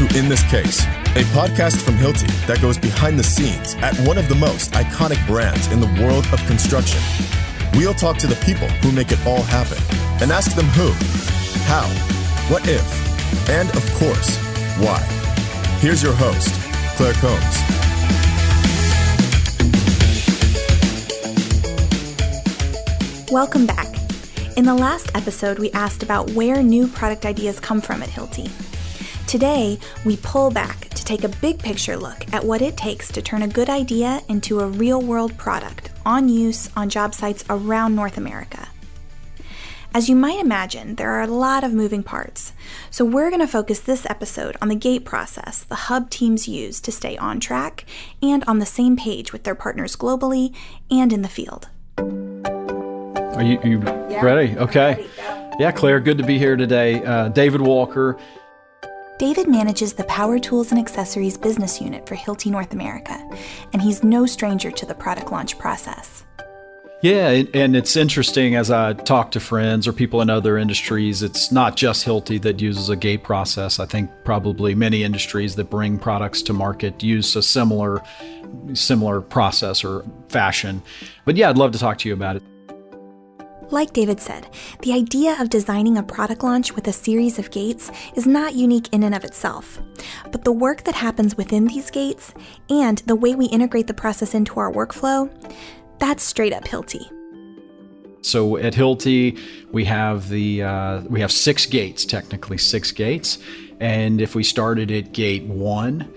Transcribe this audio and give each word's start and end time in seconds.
to 0.00 0.18
In 0.18 0.30
This 0.30 0.42
Case, 0.50 0.86
a 1.14 1.24
podcast 1.34 1.82
from 1.82 1.92
Hilti 1.92 2.26
that 2.46 2.62
goes 2.62 2.78
behind 2.78 3.18
the 3.18 3.22
scenes 3.22 3.74
at 3.82 3.94
one 4.08 4.16
of 4.16 4.30
the 4.30 4.34
most 4.34 4.70
iconic 4.70 5.20
brands 5.26 5.70
in 5.70 5.78
the 5.78 5.88
world 6.02 6.26
of 6.32 6.40
construction. 6.46 6.98
We'll 7.74 7.92
talk 7.92 8.16
to 8.18 8.26
the 8.26 8.36
people 8.36 8.66
who 8.80 8.92
make 8.92 9.12
it 9.12 9.18
all 9.26 9.42
happen 9.42 9.76
and 10.22 10.32
ask 10.32 10.56
them 10.56 10.64
who, 10.68 10.92
how, 11.68 11.86
what 12.48 12.66
if, 12.66 12.80
and 13.50 13.68
of 13.76 13.84
course, 13.96 14.38
why. 14.78 15.00
Here's 15.80 16.02
your 16.02 16.14
host, 16.14 16.54
Claire 16.96 17.12
Combs. 17.20 17.56
Welcome 23.30 23.66
back. 23.66 23.88
In 24.56 24.64
the 24.64 24.74
last 24.74 25.10
episode, 25.14 25.58
we 25.58 25.70
asked 25.72 26.02
about 26.02 26.30
where 26.30 26.62
new 26.62 26.88
product 26.88 27.26
ideas 27.26 27.60
come 27.60 27.82
from 27.82 28.02
at 28.02 28.08
Hilti. 28.08 28.50
Today, 29.30 29.78
we 30.04 30.16
pull 30.16 30.50
back 30.50 30.88
to 30.88 31.04
take 31.04 31.22
a 31.22 31.28
big 31.28 31.60
picture 31.60 31.96
look 31.96 32.26
at 32.34 32.42
what 32.42 32.62
it 32.62 32.76
takes 32.76 33.12
to 33.12 33.22
turn 33.22 33.42
a 33.42 33.46
good 33.46 33.70
idea 33.70 34.20
into 34.28 34.58
a 34.58 34.66
real 34.66 35.00
world 35.00 35.38
product 35.38 35.92
on 36.04 36.28
use 36.28 36.68
on 36.74 36.88
job 36.88 37.14
sites 37.14 37.44
around 37.48 37.94
North 37.94 38.16
America. 38.16 38.66
As 39.94 40.08
you 40.08 40.16
might 40.16 40.40
imagine, 40.40 40.96
there 40.96 41.12
are 41.12 41.22
a 41.22 41.28
lot 41.28 41.62
of 41.62 41.72
moving 41.72 42.02
parts, 42.02 42.54
so 42.90 43.04
we're 43.04 43.30
going 43.30 43.38
to 43.38 43.46
focus 43.46 43.78
this 43.78 44.04
episode 44.06 44.56
on 44.60 44.66
the 44.66 44.74
gate 44.74 45.04
process 45.04 45.62
the 45.62 45.86
hub 45.86 46.10
teams 46.10 46.48
use 46.48 46.80
to 46.80 46.90
stay 46.90 47.16
on 47.16 47.38
track 47.38 47.84
and 48.20 48.42
on 48.48 48.58
the 48.58 48.66
same 48.66 48.96
page 48.96 49.32
with 49.32 49.44
their 49.44 49.54
partners 49.54 49.94
globally 49.94 50.52
and 50.90 51.12
in 51.12 51.22
the 51.22 51.28
field. 51.28 51.68
Are 51.98 53.44
you, 53.44 53.60
you 53.62 53.80
yeah. 54.10 54.24
ready? 54.24 54.58
Okay. 54.58 54.94
Ready, 54.96 55.08
yeah, 55.60 55.70
Claire, 55.70 56.00
good 56.00 56.18
to 56.18 56.24
be 56.24 56.36
here 56.38 56.56
today. 56.56 57.04
Uh, 57.04 57.28
David 57.28 57.60
Walker. 57.60 58.18
David 59.20 59.48
manages 59.48 59.92
the 59.92 60.04
Power 60.04 60.38
Tools 60.38 60.70
and 60.70 60.80
Accessories 60.80 61.36
business 61.36 61.78
unit 61.78 62.08
for 62.08 62.14
Hilti 62.14 62.50
North 62.50 62.72
America, 62.72 63.22
and 63.74 63.82
he's 63.82 64.02
no 64.02 64.24
stranger 64.24 64.70
to 64.70 64.86
the 64.86 64.94
product 64.94 65.30
launch 65.30 65.58
process. 65.58 66.24
Yeah, 67.02 67.42
and 67.52 67.76
it's 67.76 67.96
interesting 67.96 68.54
as 68.54 68.70
I 68.70 68.94
talk 68.94 69.30
to 69.32 69.40
friends 69.40 69.86
or 69.86 69.92
people 69.92 70.22
in 70.22 70.30
other 70.30 70.56
industries, 70.56 71.22
it's 71.22 71.52
not 71.52 71.76
just 71.76 72.06
Hilti 72.06 72.40
that 72.40 72.62
uses 72.62 72.88
a 72.88 72.96
gate 72.96 73.22
process. 73.22 73.78
I 73.78 73.84
think 73.84 74.10
probably 74.24 74.74
many 74.74 75.04
industries 75.04 75.54
that 75.56 75.68
bring 75.68 75.98
products 75.98 76.40
to 76.44 76.54
market 76.54 77.02
use 77.02 77.36
a 77.36 77.42
similar 77.42 78.02
similar 78.72 79.20
process 79.20 79.84
or 79.84 80.02
fashion. 80.28 80.82
But 81.26 81.36
yeah, 81.36 81.50
I'd 81.50 81.58
love 81.58 81.72
to 81.72 81.78
talk 81.78 81.98
to 81.98 82.08
you 82.08 82.14
about 82.14 82.36
it. 82.36 82.42
Like 83.70 83.92
David 83.92 84.18
said, 84.20 84.48
the 84.82 84.92
idea 84.92 85.40
of 85.40 85.48
designing 85.48 85.96
a 85.96 86.02
product 86.02 86.42
launch 86.42 86.74
with 86.74 86.88
a 86.88 86.92
series 86.92 87.38
of 87.38 87.52
gates 87.52 87.92
is 88.16 88.26
not 88.26 88.54
unique 88.56 88.88
in 88.92 89.04
and 89.04 89.14
of 89.14 89.24
itself. 89.24 89.80
But 90.32 90.42
the 90.42 90.52
work 90.52 90.82
that 90.84 90.94
happens 90.96 91.36
within 91.36 91.68
these 91.68 91.88
gates 91.88 92.34
and 92.68 92.98
the 93.06 93.14
way 93.14 93.36
we 93.36 93.46
integrate 93.46 93.86
the 93.86 93.94
process 93.94 94.34
into 94.34 94.58
our 94.58 94.72
workflow, 94.72 95.30
that's 96.00 96.24
straight 96.24 96.52
up 96.52 96.64
Hilti. 96.64 97.08
So 98.22 98.56
at 98.56 98.74
Hilti, 98.74 99.38
we 99.70 99.84
have 99.84 100.28
the 100.28 100.62
uh, 100.64 101.00
we 101.02 101.20
have 101.20 101.32
six 101.32 101.64
gates, 101.64 102.04
technically 102.04 102.58
six 102.58 102.90
gates, 102.92 103.38
and 103.78 104.20
if 104.20 104.34
we 104.34 104.42
started 104.42 104.90
at 104.90 105.12
gate 105.12 105.44
one, 105.44 106.12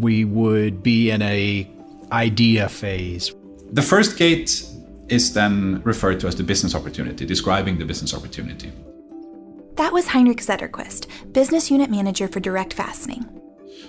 we 0.00 0.24
would 0.24 0.82
be 0.82 1.10
in 1.10 1.22
a 1.22 1.70
idea 2.12 2.68
phase. 2.68 3.32
The 3.72 3.82
first 3.82 4.18
gate 4.18 4.66
is 5.08 5.34
then 5.34 5.82
referred 5.84 6.20
to 6.20 6.26
as 6.26 6.36
the 6.36 6.42
business 6.42 6.74
opportunity, 6.74 7.24
describing 7.24 7.78
the 7.78 7.84
business 7.84 8.14
opportunity. 8.14 8.72
That 9.76 9.92
was 9.92 10.08
Heinrich 10.08 10.38
Zetterquist, 10.38 11.06
Business 11.32 11.70
Unit 11.70 11.90
Manager 11.90 12.28
for 12.28 12.40
Direct 12.40 12.72
Fastening. 12.72 13.24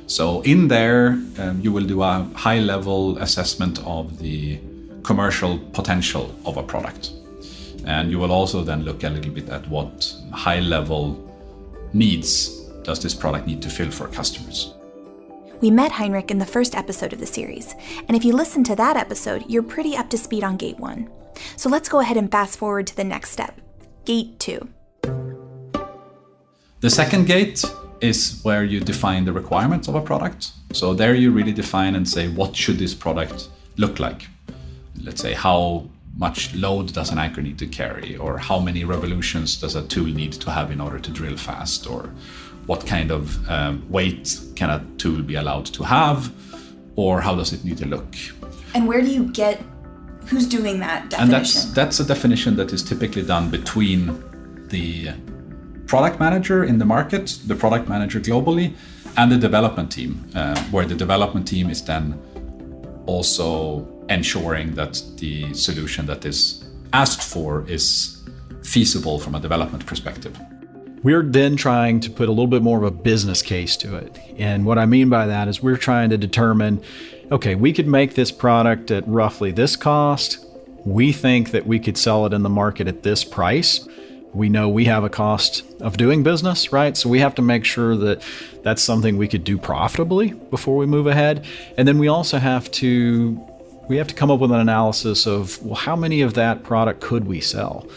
So, 0.06 0.42
in 0.42 0.68
there, 0.68 1.18
um, 1.40 1.60
you 1.62 1.72
will 1.72 1.86
do 1.86 2.04
a 2.04 2.30
high 2.36 2.60
level 2.60 3.18
assessment 3.18 3.80
of 3.86 4.20
the 4.20 4.60
commercial 5.04 5.58
potential 5.72 6.36
of 6.46 6.58
a 6.58 6.64
product. 6.64 7.12
And 7.86 8.12
you 8.12 8.20
will 8.20 8.32
also 8.32 8.64
then 8.64 8.84
look 8.84 9.04
a 9.04 9.10
little 9.10 9.32
bit 9.32 9.50
at 9.50 9.68
what 9.70 10.14
high 10.34 10.60
level 10.60 11.24
needs 11.94 12.50
does 12.84 13.02
this 13.02 13.14
product 13.14 13.48
need 13.48 13.62
to 13.62 13.70
fill 13.70 13.92
for 13.92 14.08
customers. 14.10 14.74
We 15.60 15.72
met 15.72 15.92
Heinrich 15.92 16.30
in 16.30 16.38
the 16.38 16.46
first 16.46 16.76
episode 16.76 17.14
of 17.14 17.20
the 17.20 17.26
series, 17.26 17.74
and 18.08 18.16
if 18.16 18.24
you 18.24 18.34
listen 18.34 18.64
to 18.66 18.76
that 18.76 18.96
episode, 18.96 19.44
you're 19.48 19.64
pretty 19.64 19.98
up 19.98 20.08
to 20.12 20.18
speed 20.18 20.44
on 20.44 20.56
Gate 20.56 20.80
1. 20.80 21.10
So 21.56 21.68
let's 21.68 21.90
go 21.90 22.00
ahead 22.00 22.16
and 22.16 22.32
fast 22.32 22.60
forward 22.60 22.86
to 22.88 22.96
the 22.96 23.04
next 23.04 23.32
step 23.32 23.60
Gate 24.06 24.40
2. 24.40 24.70
The 26.80 26.90
second 26.92 27.26
gate 27.26 27.64
is 28.02 28.40
where 28.44 28.64
you 28.64 28.80
define 28.80 29.26
the 29.26 29.34
requirements 29.34 29.88
of 29.88 29.96
a 29.96 30.02
product. 30.02 30.52
So 30.74 30.94
there 30.94 31.16
you 31.16 31.32
really 31.32 31.54
define 31.54 31.96
and 31.96 32.08
say 32.08 32.28
what 32.28 32.56
should 32.56 32.78
this 32.78 32.94
product 32.94 33.50
look 33.78 34.00
like. 34.00 34.28
Let's 35.02 35.22
say 35.22 35.34
how 35.34 35.90
much 36.16 36.54
load 36.54 36.94
does 36.94 37.12
an 37.12 37.18
anchor 37.18 37.42
need 37.42 37.58
to 37.58 37.68
carry 37.68 38.16
or 38.18 38.38
how 38.38 38.60
many 38.60 38.84
revolutions 38.84 39.60
does 39.60 39.76
a 39.76 39.88
tool 39.88 40.06
need 40.06 40.34
to 40.34 40.52
have 40.52 40.70
in 40.70 40.80
order 40.80 41.00
to 41.00 41.12
drill 41.12 41.38
fast 41.38 41.88
or 41.88 42.12
what 42.68 42.86
kind 42.86 43.12
of 43.12 43.50
um, 43.50 43.84
weight 43.90 44.40
can 44.56 44.70
a 44.70 44.86
tool 44.98 45.22
be 45.22 45.36
allowed 45.36 45.66
to 45.66 45.84
have, 45.84 46.32
or 46.96 47.22
how 47.22 47.34
does 47.36 47.54
it 47.54 47.64
need 47.66 47.78
to 47.80 47.88
look? 47.88 48.16
And 48.76 48.88
where 48.88 49.02
do 49.02 49.08
you 49.08 49.32
get 49.32 49.62
who's 50.28 50.46
doing 50.46 50.80
that 50.80 51.10
definition? 51.10 51.22
And 51.22 51.32
that's 51.32 51.74
that's 51.74 52.00
a 52.00 52.06
definition 52.06 52.56
that 52.58 52.72
is 52.74 52.84
typically 52.84 53.24
done 53.24 53.50
between 53.50 54.24
the 54.68 55.10
product 55.88 56.20
manager 56.20 56.66
in 56.66 56.78
the 56.78 56.86
market, 56.86 57.40
the 57.48 57.56
product 57.56 57.88
manager 57.88 58.20
globally, 58.20 58.76
and 59.16 59.32
the 59.32 59.38
development 59.38 59.92
team, 59.92 60.30
uh, 60.36 60.60
where 60.72 60.86
the 60.86 60.96
development 60.96 61.48
team 61.48 61.70
is 61.70 61.84
then 61.84 62.20
also 63.06 63.88
ensuring 64.10 64.76
that 64.76 65.02
the 65.18 65.54
solution 65.54 66.06
that 66.06 66.26
is 66.26 66.66
asked 66.94 67.24
for 67.24 67.66
is 67.70 68.22
feasible 68.64 69.18
from 69.20 69.36
a 69.36 69.40
development 69.40 69.86
perspective. 69.86 70.38
We're 71.04 71.24
then 71.24 71.56
trying 71.56 72.00
to 72.02 72.10
put 72.10 72.28
a 72.28 72.32
little 72.32 72.48
bit 72.48 72.64
more 72.64 72.78
of 72.78 72.84
a 72.84 72.92
business 72.92 73.42
case 73.42 73.78
to 73.78 73.96
it. 73.96 74.18
And 74.38 74.66
what 74.66 74.78
I 74.78 74.86
mean 74.86 75.10
by 75.10 75.28
that 75.28 75.48
is 75.48 75.62
we're 75.62 75.78
trying 75.78 76.10
to 76.10 76.18
determine 76.18 76.82
okay, 77.32 77.56
we 77.56 77.74
could 77.74 77.88
make 77.88 78.16
this 78.16 78.32
product 78.32 78.90
at 78.90 79.08
roughly 79.08 79.52
this 79.52 79.76
cost. 79.76 80.46
We 80.86 81.12
think 81.12 81.52
that 81.52 81.68
we 81.68 81.80
could 81.80 81.98
sell 81.98 82.26
it 82.26 82.34
in 82.34 82.44
the 82.44 82.50
market 82.50 82.88
at 82.88 83.04
this 83.04 83.24
price. 83.26 83.86
We 84.34 84.50
know 84.50 84.70
we 84.70 84.86
have 84.86 85.04
a 85.04 85.10
cost 85.10 85.64
of 85.82 85.98
doing 85.98 86.24
business, 86.24 86.72
right? 86.72 86.96
So 86.96 87.10
we 87.10 87.20
have 87.20 87.36
to 87.36 87.42
make 87.42 87.66
sure 87.66 87.96
that 87.98 88.22
that's 88.64 88.82
something 88.82 89.18
we 89.18 89.28
could 89.28 89.44
do 89.44 89.58
profitably 89.58 90.32
before 90.32 90.78
we 90.78 90.86
move 90.86 91.08
ahead. 91.08 91.46
And 91.78 91.88
then 91.88 91.98
we 91.98 92.08
also 92.08 92.38
have 92.38 92.72
to 92.72 93.44
we 93.90 93.98
have 93.98 94.08
to 94.08 94.16
come 94.16 94.30
up 94.30 94.40
with 94.40 94.52
an 94.52 94.60
analysis 94.60 95.26
of 95.26 95.64
well, 95.64 95.76
how 95.76 95.96
many 95.96 96.22
of 96.22 96.34
that 96.36 96.64
product 96.64 97.02
could 97.02 97.26
we 97.26 97.42
sell? 97.42 97.88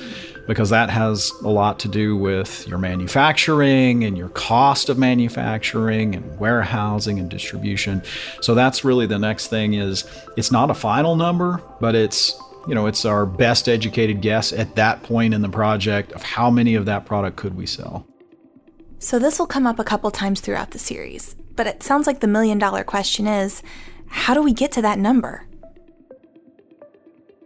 Because 0.51 0.71
that 0.71 0.91
has 0.91 1.31
a 1.45 1.49
lot 1.49 1.79
to 1.79 1.87
do 1.87 2.17
with 2.17 2.67
your 2.67 2.77
manufacturing 2.77 4.03
and 4.03 4.19
your 4.19 4.31
cost 4.31 4.89
of 4.89 4.99
manufacturing 4.99 6.17
and 6.17 6.41
warehousing 6.41 7.21
and 7.21 7.31
distribution. 7.31 8.03
So 8.41 8.57
that's 8.57 8.83
really 8.83 9.07
the 9.07 9.21
next 9.21 9.47
thing 9.47 9.75
is 9.75 10.05
it's 10.37 10.51
not 10.51 10.69
a 10.69 10.75
final 10.75 11.15
number, 11.15 11.63
but 11.81 11.95
it's 11.95 12.37
you 12.67 12.75
know, 12.75 12.87
it's 12.87 13.05
our 13.05 13.27
best 13.27 13.69
educated 13.69 14.23
guess 14.23 14.53
at 14.53 14.75
that 14.75 15.05
point 15.05 15.35
in 15.35 15.41
the 15.41 15.49
project 15.49 16.11
of 16.13 16.25
how 16.25 16.51
many 16.51 16.75
of 16.75 16.85
that 16.85 17.07
product 17.07 17.37
could 17.37 17.55
we 17.55 17.65
sell. 17.65 18.05
So 18.99 19.21
this 19.21 19.39
will 19.39 19.47
come 19.47 19.69
up 19.69 19.79
a 19.79 19.85
couple 19.85 20.11
times 20.11 20.41
throughout 20.41 20.73
the 20.73 20.81
series, 20.81 21.37
but 21.55 21.69
it 21.69 21.85
sounds 21.85 22.09
like 22.09 22.19
the 22.19 22.27
million 22.27 22.59
dollar 22.59 22.83
question 22.83 23.29
is 23.29 23.63
how 24.09 24.35
do 24.35 24.43
we 24.43 24.53
get 24.53 24.73
to 24.73 24.83
that 24.83 24.99
number? 24.99 25.47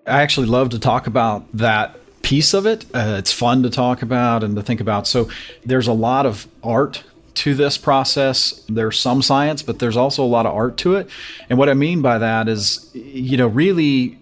I 0.06 0.22
actually 0.22 0.46
love 0.46 0.70
to 0.70 0.78
talk 0.78 1.06
about 1.06 1.46
that 1.52 2.00
piece 2.24 2.54
of 2.54 2.66
it. 2.66 2.84
Uh, 2.92 3.16
it's 3.18 3.32
fun 3.32 3.62
to 3.62 3.70
talk 3.70 4.02
about 4.02 4.42
and 4.42 4.56
to 4.56 4.62
think 4.62 4.80
about. 4.80 5.06
So 5.06 5.28
there's 5.64 5.86
a 5.86 5.92
lot 5.92 6.26
of 6.26 6.48
art 6.64 7.04
to 7.34 7.54
this 7.54 7.78
process. 7.78 8.64
There's 8.68 8.98
some 8.98 9.22
science, 9.22 9.62
but 9.62 9.78
there's 9.78 9.96
also 9.96 10.24
a 10.24 10.26
lot 10.26 10.46
of 10.46 10.54
art 10.54 10.76
to 10.78 10.96
it. 10.96 11.08
And 11.48 11.58
what 11.58 11.68
I 11.68 11.74
mean 11.74 12.02
by 12.02 12.18
that 12.18 12.48
is, 12.48 12.90
you 12.94 13.36
know, 13.36 13.46
really 13.46 14.18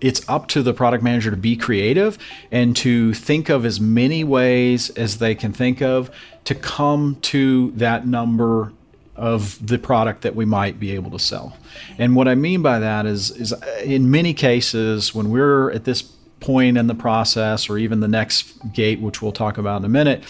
it's 0.00 0.28
up 0.28 0.46
to 0.48 0.62
the 0.62 0.72
product 0.72 1.02
manager 1.02 1.30
to 1.30 1.36
be 1.36 1.56
creative 1.56 2.18
and 2.52 2.76
to 2.76 3.14
think 3.14 3.48
of 3.48 3.64
as 3.64 3.80
many 3.80 4.22
ways 4.22 4.90
as 4.90 5.18
they 5.18 5.34
can 5.34 5.52
think 5.52 5.82
of 5.82 6.10
to 6.44 6.54
come 6.54 7.16
to 7.22 7.72
that 7.72 8.06
number 8.06 8.72
of 9.16 9.66
the 9.66 9.78
product 9.78 10.22
that 10.22 10.36
we 10.36 10.44
might 10.44 10.78
be 10.78 10.92
able 10.92 11.10
to 11.10 11.18
sell. 11.18 11.56
And 11.98 12.14
what 12.14 12.28
I 12.28 12.36
mean 12.36 12.62
by 12.62 12.78
that 12.78 13.06
is 13.06 13.32
is 13.32 13.52
in 13.82 14.10
many 14.10 14.32
cases 14.32 15.12
when 15.12 15.30
we're 15.30 15.72
at 15.72 15.84
this 15.84 16.02
point 16.40 16.78
in 16.78 16.86
the 16.86 16.94
process 16.94 17.68
or 17.68 17.78
even 17.78 18.00
the 18.00 18.08
next 18.08 18.72
gate, 18.72 19.00
which 19.00 19.20
we'll 19.20 19.32
talk 19.32 19.58
about 19.58 19.80
in 19.80 19.84
a 19.84 19.88
minute, 19.88 20.24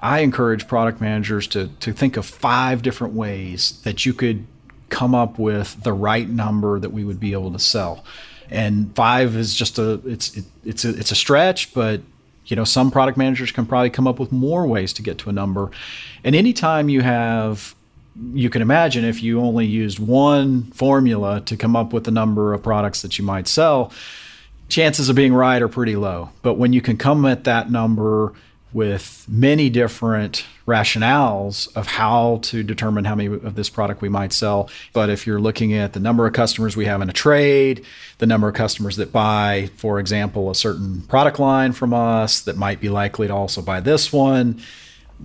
I 0.00 0.20
encourage 0.20 0.68
product 0.68 1.00
managers 1.00 1.46
to, 1.48 1.68
to 1.68 1.92
think 1.92 2.16
of 2.16 2.26
five 2.26 2.82
different 2.82 3.14
ways 3.14 3.80
that 3.82 4.04
you 4.04 4.12
could 4.12 4.46
come 4.88 5.14
up 5.14 5.38
with 5.38 5.82
the 5.82 5.92
right 5.92 6.28
number 6.28 6.78
that 6.78 6.90
we 6.90 7.04
would 7.04 7.18
be 7.18 7.32
able 7.32 7.52
to 7.52 7.58
sell. 7.58 8.04
And 8.50 8.94
five 8.94 9.36
is 9.36 9.54
just 9.54 9.78
a 9.78 10.00
it's 10.04 10.36
it, 10.36 10.44
it's 10.64 10.84
a 10.84 10.90
it's 10.90 11.10
a 11.10 11.16
stretch, 11.16 11.74
but 11.74 12.00
you 12.44 12.54
know 12.54 12.62
some 12.62 12.92
product 12.92 13.18
managers 13.18 13.50
can 13.50 13.66
probably 13.66 13.90
come 13.90 14.06
up 14.06 14.20
with 14.20 14.30
more 14.30 14.66
ways 14.66 14.92
to 14.94 15.02
get 15.02 15.18
to 15.18 15.30
a 15.30 15.32
number. 15.32 15.70
And 16.22 16.36
anytime 16.36 16.88
you 16.88 17.00
have 17.00 17.74
you 18.32 18.48
can 18.48 18.62
imagine 18.62 19.04
if 19.04 19.22
you 19.22 19.40
only 19.40 19.66
used 19.66 19.98
one 19.98 20.64
formula 20.70 21.40
to 21.42 21.56
come 21.56 21.76
up 21.76 21.92
with 21.92 22.04
the 22.04 22.10
number 22.10 22.54
of 22.54 22.62
products 22.62 23.02
that 23.02 23.18
you 23.18 23.24
might 23.24 23.48
sell, 23.48 23.92
chances 24.68 25.08
of 25.08 25.16
being 25.16 25.32
right 25.32 25.60
are 25.62 25.68
pretty 25.68 25.96
low. 25.96 26.30
But 26.42 26.54
when 26.54 26.72
you 26.72 26.80
can 26.80 26.96
come 26.96 27.24
at 27.24 27.44
that 27.44 27.70
number 27.70 28.32
with 28.76 29.24
many 29.26 29.70
different 29.70 30.44
rationales 30.66 31.74
of 31.74 31.86
how 31.86 32.40
to 32.42 32.62
determine 32.62 33.06
how 33.06 33.14
many 33.14 33.32
of 33.32 33.54
this 33.54 33.70
product 33.70 34.02
we 34.02 34.08
might 34.10 34.34
sell. 34.34 34.68
But 34.92 35.08
if 35.08 35.26
you're 35.26 35.40
looking 35.40 35.72
at 35.72 35.94
the 35.94 36.00
number 36.00 36.26
of 36.26 36.34
customers 36.34 36.76
we 36.76 36.84
have 36.84 37.00
in 37.00 37.08
a 37.08 37.12
trade, 37.12 37.84
the 38.18 38.26
number 38.26 38.48
of 38.48 38.54
customers 38.54 38.96
that 38.96 39.12
buy, 39.12 39.70
for 39.76 39.98
example, 39.98 40.50
a 40.50 40.54
certain 40.54 41.00
product 41.02 41.38
line 41.38 41.72
from 41.72 41.94
us 41.94 42.40
that 42.42 42.58
might 42.58 42.78
be 42.78 42.90
likely 42.90 43.28
to 43.28 43.34
also 43.34 43.62
buy 43.62 43.80
this 43.80 44.12
one, 44.12 44.60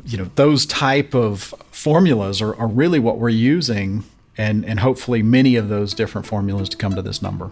you 0.05 0.17
know, 0.17 0.29
those 0.35 0.65
type 0.65 1.13
of 1.13 1.53
formulas 1.71 2.41
are, 2.41 2.55
are 2.55 2.67
really 2.67 2.99
what 2.99 3.17
we're 3.17 3.27
using 3.27 4.05
and, 4.37 4.63
and 4.63 4.79
hopefully 4.79 5.21
many 5.21 5.57
of 5.57 5.67
those 5.67 5.93
different 5.93 6.25
formulas 6.25 6.69
to 6.69 6.77
come 6.77 6.95
to 6.95 7.01
this 7.01 7.21
number. 7.21 7.51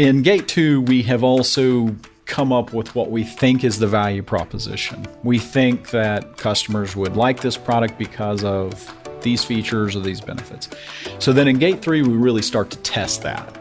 In 0.00 0.22
Gate 0.22 0.48
2, 0.48 0.80
we 0.80 1.02
have 1.02 1.22
also 1.22 1.94
come 2.24 2.54
up 2.54 2.72
with 2.72 2.94
what 2.94 3.10
we 3.10 3.22
think 3.22 3.64
is 3.64 3.78
the 3.78 3.86
value 3.86 4.22
proposition. 4.22 5.06
We 5.22 5.38
think 5.38 5.90
that 5.90 6.38
customers 6.38 6.96
would 6.96 7.16
like 7.16 7.42
this 7.42 7.58
product 7.58 7.98
because 7.98 8.42
of 8.42 8.94
these 9.20 9.44
features 9.44 9.94
or 9.94 10.00
these 10.00 10.22
benefits. 10.22 10.70
So 11.18 11.34
then 11.34 11.48
in 11.48 11.58
Gate 11.58 11.82
3, 11.82 12.00
we 12.00 12.14
really 12.14 12.40
start 12.40 12.70
to 12.70 12.78
test 12.78 13.20
that. 13.24 13.58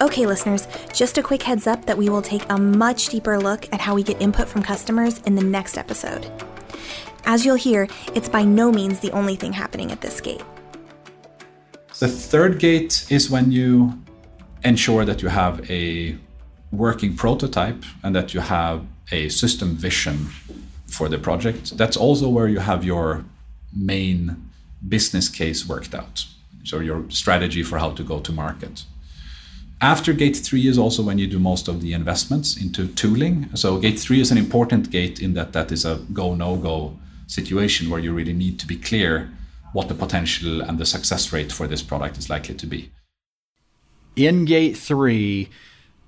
Okay, 0.00 0.24
listeners, 0.24 0.68
just 0.92 1.18
a 1.18 1.22
quick 1.24 1.42
heads 1.42 1.66
up 1.66 1.84
that 1.86 1.98
we 1.98 2.08
will 2.08 2.22
take 2.22 2.48
a 2.48 2.56
much 2.56 3.08
deeper 3.08 3.40
look 3.40 3.66
at 3.72 3.80
how 3.80 3.96
we 3.96 4.04
get 4.04 4.22
input 4.22 4.46
from 4.48 4.62
customers 4.62 5.18
in 5.22 5.34
the 5.34 5.42
next 5.42 5.76
episode. 5.76 6.30
As 7.24 7.44
you'll 7.44 7.56
hear, 7.56 7.88
it's 8.14 8.28
by 8.28 8.44
no 8.44 8.70
means 8.70 9.00
the 9.00 9.10
only 9.10 9.34
thing 9.34 9.52
happening 9.52 9.90
at 9.90 10.00
this 10.00 10.20
gate. 10.20 10.44
The 11.98 12.06
third 12.06 12.60
gate 12.60 13.04
is 13.10 13.28
when 13.28 13.50
you 13.50 14.01
ensure 14.64 15.04
that 15.04 15.22
you 15.22 15.28
have 15.28 15.70
a 15.70 16.16
working 16.70 17.16
prototype 17.16 17.84
and 18.02 18.14
that 18.16 18.32
you 18.34 18.40
have 18.40 18.86
a 19.10 19.28
system 19.28 19.76
vision 19.76 20.28
for 20.86 21.08
the 21.08 21.18
project. 21.18 21.76
That's 21.76 21.96
also 21.96 22.28
where 22.28 22.48
you 22.48 22.60
have 22.60 22.84
your 22.84 23.24
main 23.74 24.50
business 24.88 25.28
case 25.28 25.68
worked 25.68 25.94
out. 25.94 26.26
So 26.64 26.80
your 26.80 27.10
strategy 27.10 27.62
for 27.62 27.78
how 27.78 27.90
to 27.92 28.02
go 28.02 28.20
to 28.20 28.32
market. 28.32 28.84
After 29.80 30.12
gate 30.12 30.36
three 30.36 30.68
is 30.68 30.78
also 30.78 31.02
when 31.02 31.18
you 31.18 31.26
do 31.26 31.40
most 31.40 31.66
of 31.66 31.80
the 31.80 31.92
investments 31.92 32.56
into 32.56 32.86
tooling. 32.86 33.48
So 33.54 33.78
gate 33.78 33.98
three 33.98 34.20
is 34.20 34.30
an 34.30 34.38
important 34.38 34.90
gate 34.90 35.20
in 35.20 35.34
that 35.34 35.52
that 35.54 35.72
is 35.72 35.84
a 35.84 35.96
go 36.12 36.34
no 36.34 36.56
go 36.56 36.96
situation 37.26 37.90
where 37.90 38.00
you 38.00 38.12
really 38.12 38.32
need 38.32 38.60
to 38.60 38.66
be 38.66 38.76
clear 38.76 39.30
what 39.72 39.88
the 39.88 39.94
potential 39.94 40.60
and 40.60 40.78
the 40.78 40.86
success 40.86 41.32
rate 41.32 41.50
for 41.50 41.66
this 41.66 41.82
product 41.82 42.18
is 42.18 42.30
likely 42.30 42.54
to 42.54 42.66
be. 42.66 42.92
In 44.16 44.44
gate 44.44 44.76
three, 44.76 45.48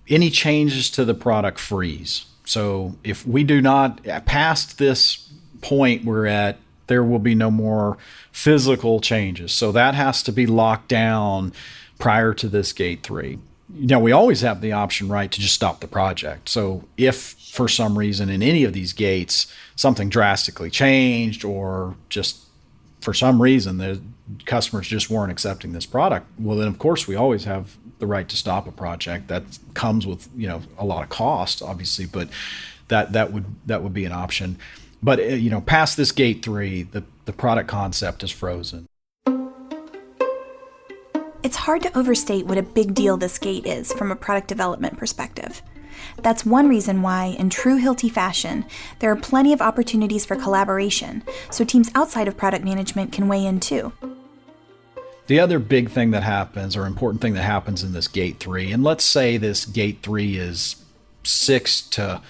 any 0.09 0.31
changes 0.31 0.91
to 0.91 1.05
the 1.05 1.15
product 1.15 1.59
freeze. 1.59 2.27
So 2.45 2.97
if 3.03 3.27
we 3.27 3.45
do 3.45 3.61
not 3.63 4.07
uh, 4.07 4.21
past 4.21 4.79
this 4.79 5.31
point 5.63 6.05
we're 6.05 6.27
at, 6.27 6.59
there 6.87 7.03
will 7.03 7.19
be 7.19 7.35
no 7.35 7.51
more 7.51 7.97
physical 8.31 9.01
changes. 9.01 9.53
So 9.53 9.73
that 9.73 9.95
has 9.95 10.23
to 10.25 10.33
be 10.33 10.47
locked 10.47 10.89
down 10.89 11.53
prior 11.99 12.35
to 12.35 12.49
this 12.49 12.73
gate 12.73 13.03
three. 13.03 13.39
Now 13.71 13.99
we 13.99 14.13
always 14.13 14.43
have 14.43 14.61
the 14.61 14.73
option, 14.73 15.09
right, 15.09 15.33
to 15.33 15.41
just 15.41 15.55
stop 15.55 15.81
the 15.81 15.89
project. 15.89 16.51
So 16.51 16.85
if 16.99 17.17
for 17.17 17.69
some 17.69 17.99
reason 17.99 18.29
in 18.29 18.43
any 18.43 18.65
of 18.65 18.75
these 18.75 18.93
gates 18.93 19.53
something 19.75 20.11
drastically 20.11 20.71
changed 20.71 21.45
or 21.45 21.97
just 22.11 22.43
for 23.01 23.15
some 23.15 23.41
reason 23.41 23.79
the 23.79 24.03
customers 24.45 24.89
just 24.89 25.09
weren't 25.09 25.33
accepting 25.33 25.73
this 25.73 25.87
product, 25.87 26.27
well 26.39 26.59
then 26.59 26.69
of 26.69 26.79
course 26.79 27.09
we 27.09 27.17
always 27.17 27.45
have 27.45 27.79
the 27.99 28.07
right 28.07 28.29
to 28.29 28.37
stop 28.37 28.67
a 28.67 28.73
project. 28.73 29.29
That 29.29 29.45
comes 29.75 30.07
with 30.07 30.29
you 30.37 30.47
know 30.47 30.63
a 30.79 30.85
lot 30.85 31.03
of 31.03 31.09
cost, 31.09 31.63
obviously, 31.63 32.07
but 32.07 32.29
that 32.89 33.13
that 33.13 33.33
would 33.33 33.45
that 33.67 33.83
would 33.83 33.95
be 33.95 34.05
an 34.05 34.13
option. 34.13 34.59
But 35.03 35.21
uh, 35.21 35.23
you 35.23 35.51
know, 35.51 35.61
past 35.61 35.97
this 35.97 36.13
gate 36.13 36.43
three, 36.43 36.85
the 36.85 37.05
the 37.25 37.33
product 37.33 37.69
concept 37.69 38.23
is 38.23 38.31
frozen. 38.31 38.87
It's 41.43 41.57
hard 41.57 41.83
to 41.83 41.99
overstate 41.99 42.47
what 42.47 42.57
a 42.57 42.63
big 42.63 42.95
deal 42.95 43.19
this 43.19 43.39
gate 43.39 43.67
is 43.67 43.93
from 43.93 44.11
a 44.11 44.17
product 44.17 44.49
development 44.49 44.97
perspective. 44.97 45.61
That's 46.23 46.47
one 46.47 46.69
reason 46.69 47.03
why, 47.03 47.37
in 47.39 47.51
true 47.51 47.79
Hilti 47.79 48.11
fashion, 48.11 48.65
there 49.01 49.11
are 49.11 49.17
plenty 49.17 49.53
of 49.53 49.61
opportunities 49.61 50.25
for 50.25 50.37
collaboration, 50.37 51.23
so 51.51 51.65
teams 51.65 51.91
outside 51.95 52.29
of 52.29 52.37
product 52.37 52.65
management 52.65 53.13
can 53.13 53.29
weigh 53.29 53.45
in 53.45 53.61
too. 53.61 53.93
The 55.27 55.41
other 55.41 55.59
big 55.59 55.91
thing 55.91 56.11
that 56.11 56.23
happens, 56.23 56.77
or 56.77 56.87
important 56.87 57.23
thing 57.23 57.35
that 57.35 57.43
happens 57.43 57.83
in 57.83 57.93
this 57.93 58.09
gate 58.09 58.39
three, 58.41 58.71
and 58.71 58.85
let's 58.85 59.05
say 59.05 59.37
this 59.37 59.65
gate 59.65 60.01
three 60.03 60.37
is 60.37 60.77
six 61.23 61.81
to 61.81 62.21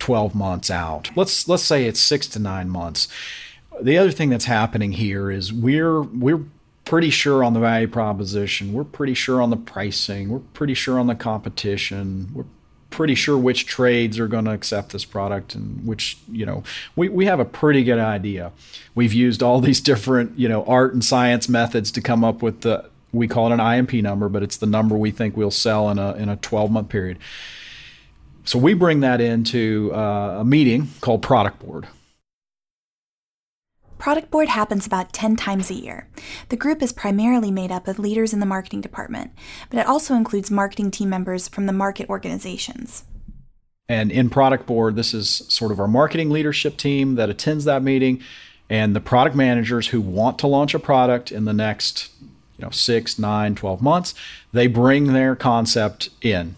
12 0.00 0.34
months 0.34 0.70
out. 0.70 1.10
Let's 1.16 1.48
let's 1.48 1.62
say 1.62 1.86
it's 1.86 2.00
six 2.00 2.26
to 2.28 2.38
nine 2.38 2.68
months. 2.68 3.08
The 3.80 3.98
other 3.98 4.10
thing 4.10 4.30
that's 4.30 4.44
happening 4.44 4.92
here 4.92 5.30
is 5.30 5.52
we're 5.52 6.02
we're 6.02 6.44
pretty 6.84 7.10
sure 7.10 7.42
on 7.42 7.54
the 7.54 7.60
value 7.60 7.88
proposition. 7.88 8.72
We're 8.72 8.84
pretty 8.84 9.14
sure 9.14 9.40
on 9.40 9.50
the 9.50 9.56
pricing. 9.56 10.28
We're 10.28 10.40
pretty 10.40 10.74
sure 10.74 10.98
on 10.98 11.06
the 11.06 11.14
competition. 11.14 12.30
We're 12.34 12.44
pretty 12.94 13.14
sure 13.14 13.36
which 13.36 13.66
trades 13.66 14.18
are 14.18 14.28
going 14.28 14.44
to 14.44 14.52
accept 14.52 14.92
this 14.92 15.04
product 15.04 15.54
and 15.54 15.84
which 15.84 16.16
you 16.30 16.46
know 16.46 16.62
we, 16.94 17.08
we 17.08 17.26
have 17.26 17.40
a 17.40 17.44
pretty 17.44 17.82
good 17.82 17.98
idea. 17.98 18.52
We've 18.94 19.12
used 19.12 19.42
all 19.42 19.60
these 19.60 19.80
different 19.80 20.38
you 20.38 20.48
know 20.48 20.64
art 20.64 20.94
and 20.94 21.04
science 21.04 21.48
methods 21.48 21.90
to 21.92 22.00
come 22.00 22.22
up 22.22 22.40
with 22.42 22.60
the 22.60 22.88
we 23.12 23.26
call 23.28 23.50
it 23.50 23.58
an 23.58 23.60
imp 23.60 23.92
number 23.92 24.28
but 24.28 24.42
it's 24.42 24.56
the 24.56 24.66
number 24.66 24.96
we 24.96 25.10
think 25.10 25.36
we'll 25.36 25.50
sell 25.50 25.90
in 25.90 25.98
a 25.98 26.14
in 26.14 26.28
a 26.28 26.36
12 26.36 26.70
month 26.70 26.88
period. 26.88 27.18
So 28.44 28.58
we 28.58 28.74
bring 28.74 29.00
that 29.00 29.20
into 29.20 29.90
uh, 29.92 30.40
a 30.40 30.44
meeting 30.44 30.88
called 31.00 31.22
product 31.22 31.58
board 31.60 31.88
Product 33.98 34.30
Board 34.30 34.48
happens 34.48 34.86
about 34.86 35.12
10 35.12 35.36
times 35.36 35.70
a 35.70 35.74
year. 35.74 36.08
The 36.48 36.56
group 36.56 36.82
is 36.82 36.92
primarily 36.92 37.50
made 37.50 37.72
up 37.72 37.88
of 37.88 37.98
leaders 37.98 38.32
in 38.32 38.40
the 38.40 38.46
marketing 38.46 38.80
department, 38.80 39.32
but 39.70 39.78
it 39.78 39.86
also 39.86 40.14
includes 40.14 40.50
marketing 40.50 40.90
team 40.90 41.08
members 41.08 41.48
from 41.48 41.66
the 41.66 41.72
market 41.72 42.08
organizations. 42.08 43.04
And 43.88 44.10
in 44.10 44.30
Product 44.30 44.66
Board, 44.66 44.96
this 44.96 45.14
is 45.14 45.42
sort 45.48 45.72
of 45.72 45.78
our 45.78 45.88
marketing 45.88 46.30
leadership 46.30 46.76
team 46.76 47.16
that 47.16 47.30
attends 47.30 47.64
that 47.64 47.82
meeting 47.82 48.22
and 48.70 48.96
the 48.96 49.00
product 49.00 49.36
managers 49.36 49.88
who 49.88 50.00
want 50.00 50.38
to 50.38 50.46
launch 50.46 50.74
a 50.74 50.78
product 50.78 51.30
in 51.30 51.44
the 51.44 51.52
next 51.52 52.10
you 52.56 52.64
know 52.64 52.70
6 52.70 53.18
9 53.18 53.54
12 53.54 53.82
months 53.82 54.14
they 54.52 54.66
bring 54.66 55.12
their 55.12 55.36
concept 55.36 56.08
in 56.22 56.56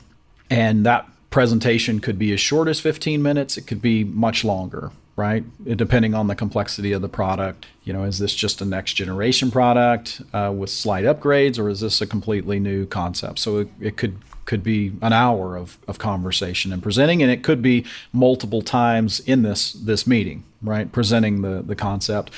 and 0.50 0.85
that 0.87 1.07
presentation 1.31 2.00
could 2.00 2.19
be 2.19 2.33
as 2.33 2.40
short 2.40 2.69
as 2.69 2.81
15 2.81 3.23
minutes 3.23 3.57
it 3.57 3.66
could 3.66 3.83
be 3.83 4.05
much 4.05 4.45
longer 4.45 4.93
right? 5.16 5.44
Depending 5.76 6.14
on 6.14 6.26
the 6.26 6.35
complexity 6.35 6.92
of 6.92 7.00
the 7.00 7.08
product. 7.08 7.66
You 7.85 7.94
know, 7.94 8.04
is 8.04 8.18
this 8.18 8.35
just 8.35 8.61
a 8.61 8.66
next 8.66 8.92
generation 8.94 9.50
product 9.50 10.20
uh, 10.35 10.52
with 10.54 10.68
slight 10.68 11.04
upgrades, 11.04 11.58
or 11.58 11.70
is 11.70 11.80
this 11.80 12.00
a 12.02 12.06
completely 12.06 12.61
new 12.61 12.87
concept? 12.87 13.38
So 13.38 13.58
it, 13.58 13.68
it 13.80 13.96
could 13.96 14.18
could 14.44 14.62
be 14.62 14.92
an 15.02 15.12
hour 15.12 15.56
of, 15.56 15.76
of 15.88 15.99
conversation 15.99 16.73
and 16.73 16.80
presenting, 16.80 17.20
and 17.20 17.32
it 17.32 17.42
could 17.42 17.61
be 17.61 17.85
multiple 18.12 18.62
times 18.62 19.18
in 19.20 19.42
this 19.42 19.73
this 19.73 20.06
meeting, 20.06 20.44
right? 20.62 20.92
Presenting 20.92 21.42
the 21.42 21.62
the 21.62 21.75
concept. 21.75 22.30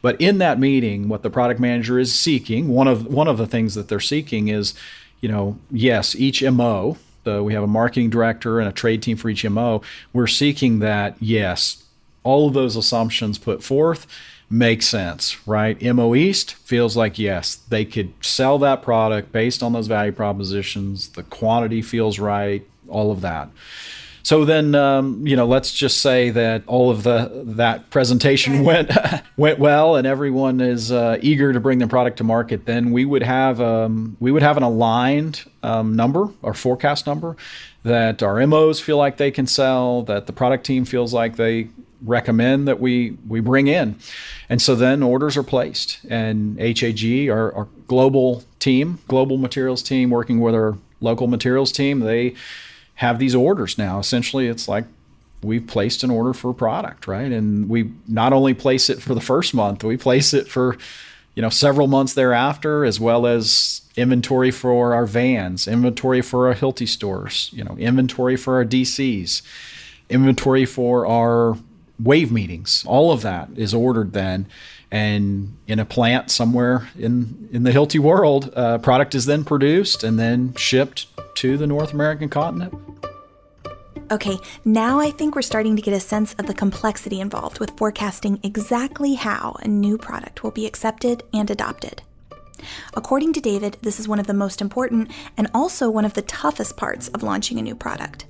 But 0.00 0.20
in 0.20 0.38
that 0.38 0.58
meeting, 0.58 1.08
what 1.08 1.22
the 1.22 1.30
product 1.30 1.60
manager 1.60 1.98
is 1.98 2.18
seeking, 2.18 2.68
one 2.68 2.88
of 2.88 3.06
one 3.06 3.28
of 3.28 3.36
the 3.36 3.46
things 3.46 3.74
that 3.74 3.88
they're 3.88 4.00
seeking 4.00 4.48
is, 4.48 4.74
you 5.20 5.28
know, 5.28 5.58
yes, 5.70 6.16
each 6.16 6.42
MO. 6.42 6.96
The, 7.24 7.40
we 7.40 7.54
have 7.54 7.62
a 7.62 7.68
marketing 7.68 8.10
director 8.10 8.58
and 8.58 8.68
a 8.68 8.72
trade 8.72 9.00
team 9.00 9.16
for 9.16 9.28
each 9.28 9.48
MO. 9.48 9.80
We're 10.12 10.26
seeking 10.26 10.80
that, 10.80 11.14
yes, 11.20 11.84
all 12.24 12.48
of 12.48 12.54
those 12.54 12.76
assumptions 12.76 13.38
put 13.38 13.62
forth 13.62 14.06
make 14.52 14.82
sense, 14.82 15.48
right? 15.48 15.80
MO 15.82 16.14
East 16.14 16.54
feels 16.54 16.94
like 16.94 17.18
yes, 17.18 17.56
they 17.56 17.86
could 17.86 18.12
sell 18.20 18.58
that 18.58 18.82
product 18.82 19.32
based 19.32 19.62
on 19.62 19.72
those 19.72 19.86
value 19.86 20.12
propositions. 20.12 21.08
The 21.08 21.22
quantity 21.22 21.80
feels 21.80 22.18
right, 22.18 22.64
all 22.86 23.10
of 23.10 23.22
that. 23.22 23.48
So 24.24 24.44
then, 24.44 24.74
um, 24.74 25.26
you 25.26 25.34
know, 25.34 25.46
let's 25.46 25.72
just 25.72 26.00
say 26.00 26.30
that 26.30 26.62
all 26.68 26.90
of 26.90 27.02
the 27.02 27.42
that 27.44 27.90
presentation 27.90 28.62
went 28.62 28.90
went 29.36 29.58
well, 29.58 29.96
and 29.96 30.06
everyone 30.06 30.60
is 30.60 30.92
uh, 30.92 31.18
eager 31.20 31.52
to 31.52 31.58
bring 31.58 31.78
the 31.78 31.88
product 31.88 32.18
to 32.18 32.24
market. 32.24 32.66
Then 32.66 32.92
we 32.92 33.04
would 33.04 33.22
have 33.22 33.60
um, 33.60 34.16
we 34.20 34.30
would 34.30 34.42
have 34.42 34.56
an 34.56 34.62
aligned 34.62 35.50
um, 35.62 35.96
number 35.96 36.28
or 36.42 36.54
forecast 36.54 37.06
number 37.06 37.36
that 37.84 38.22
our 38.22 38.46
MOs 38.46 38.80
feel 38.80 38.96
like 38.96 39.16
they 39.16 39.32
can 39.32 39.46
sell, 39.46 40.02
that 40.02 40.26
the 40.26 40.32
product 40.32 40.64
team 40.64 40.84
feels 40.84 41.12
like 41.12 41.34
they 41.34 41.68
recommend 42.04 42.68
that 42.68 42.80
we 42.80 43.16
we 43.28 43.40
bring 43.40 43.66
in. 43.66 43.96
And 44.48 44.60
so 44.60 44.74
then 44.74 45.02
orders 45.02 45.36
are 45.36 45.42
placed, 45.42 45.98
and 46.08 46.60
HAG, 46.60 47.28
our, 47.30 47.52
our 47.54 47.68
global 47.86 48.44
team, 48.58 48.98
global 49.08 49.38
materials 49.38 49.82
team, 49.82 50.10
working 50.10 50.40
with 50.40 50.54
our 50.54 50.76
local 51.00 51.26
materials 51.26 51.72
team, 51.72 52.00
they 52.00 52.34
have 52.96 53.18
these 53.18 53.34
orders 53.34 53.78
now. 53.78 53.98
Essentially, 53.98 54.46
it's 54.46 54.68
like 54.68 54.84
we've 55.42 55.66
placed 55.66 56.04
an 56.04 56.10
order 56.10 56.32
for 56.32 56.50
a 56.50 56.54
product, 56.54 57.06
right? 57.06 57.32
And 57.32 57.68
we 57.68 57.92
not 58.06 58.32
only 58.32 58.54
place 58.54 58.88
it 58.88 59.02
for 59.02 59.14
the 59.14 59.20
first 59.20 59.54
month, 59.54 59.82
we 59.82 59.96
place 59.96 60.32
it 60.32 60.48
for 60.48 60.76
you 61.34 61.40
know, 61.40 61.48
several 61.48 61.86
months 61.86 62.14
thereafter, 62.14 62.84
as 62.84 63.00
well 63.00 63.26
as 63.26 63.82
inventory 63.96 64.50
for 64.50 64.94
our 64.94 65.06
vans, 65.06 65.66
inventory 65.66 66.20
for 66.20 66.48
our 66.48 66.54
Hilti 66.54 66.86
stores, 66.86 67.50
you 67.52 67.64
know, 67.64 67.76
inventory 67.78 68.36
for 68.36 68.56
our 68.56 68.64
DCs, 68.64 69.42
inventory 70.10 70.66
for 70.66 71.06
our 71.06 71.56
wave 71.98 72.32
meetings. 72.32 72.84
All 72.86 73.12
of 73.12 73.22
that 73.22 73.48
is 73.56 73.74
ordered 73.74 74.12
then. 74.12 74.46
And 74.90 75.56
in 75.66 75.78
a 75.78 75.86
plant 75.86 76.30
somewhere 76.30 76.88
in, 76.98 77.48
in 77.50 77.62
the 77.62 77.70
Hilti 77.70 77.98
world, 77.98 78.52
uh, 78.54 78.78
product 78.78 79.14
is 79.14 79.24
then 79.24 79.44
produced 79.44 80.04
and 80.04 80.18
then 80.18 80.54
shipped 80.54 81.06
to 81.36 81.56
the 81.56 81.66
North 81.66 81.92
American 81.94 82.28
continent. 82.28 82.74
Okay, 84.10 84.36
now 84.66 85.00
I 85.00 85.10
think 85.10 85.34
we're 85.34 85.40
starting 85.40 85.74
to 85.76 85.80
get 85.80 85.94
a 85.94 86.00
sense 86.00 86.34
of 86.34 86.46
the 86.46 86.52
complexity 86.52 87.18
involved 87.18 87.58
with 87.58 87.70
forecasting 87.78 88.38
exactly 88.42 89.14
how 89.14 89.56
a 89.60 89.68
new 89.68 89.96
product 89.96 90.44
will 90.44 90.50
be 90.50 90.66
accepted 90.66 91.22
and 91.32 91.50
adopted. 91.50 92.02
According 92.92 93.32
to 93.32 93.40
David, 93.40 93.78
this 93.80 93.98
is 93.98 94.06
one 94.06 94.20
of 94.20 94.26
the 94.26 94.34
most 94.34 94.60
important 94.60 95.10
and 95.38 95.48
also 95.54 95.88
one 95.88 96.04
of 96.04 96.12
the 96.12 96.22
toughest 96.22 96.76
parts 96.76 97.08
of 97.08 97.22
launching 97.22 97.58
a 97.58 97.62
new 97.62 97.74
product. 97.74 98.26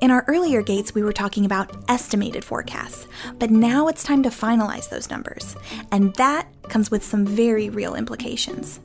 In 0.00 0.10
our 0.10 0.24
earlier 0.28 0.62
gates, 0.62 0.94
we 0.94 1.02
were 1.02 1.12
talking 1.12 1.44
about 1.44 1.74
estimated 1.88 2.44
forecasts, 2.44 3.06
but 3.38 3.50
now 3.50 3.88
it's 3.88 4.02
time 4.02 4.22
to 4.24 4.28
finalize 4.28 4.88
those 4.90 5.08
numbers, 5.08 5.56
and 5.90 6.14
that 6.16 6.48
comes 6.64 6.90
with 6.90 7.02
some 7.04 7.24
very 7.24 7.70
real 7.70 7.94
implications. 7.94 8.80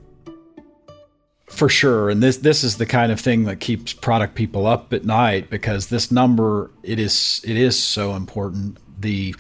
For 1.48 1.68
sure, 1.68 2.10
and 2.10 2.22
this 2.22 2.38
this 2.38 2.64
is 2.64 2.78
the 2.78 2.86
kind 2.86 3.12
of 3.12 3.20
thing 3.20 3.46
that 3.46 3.60
keeps 3.60 3.92
product 3.92 4.36
people 4.36 4.68
up 4.68 4.94
at 4.94 5.04
night 5.04 5.50
because 5.50 5.88
this 5.88 6.12
number 6.12 6.72
it 6.84 7.00
is 7.00 7.42
it 7.46 7.58
is 7.58 7.78
so 7.78 8.16
important. 8.16 8.78
The 9.02 9.36